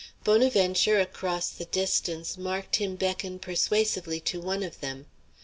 Bonaventure 0.23 0.99
across 0.99 1.49
the 1.51 1.65
distance 1.65 2.35
marked 2.35 2.77
him 2.77 2.95
beckon 2.95 3.37
persuasively 3.37 4.19
to 4.19 4.41
one 4.41 4.63
of 4.63 4.79
them. 4.79 5.05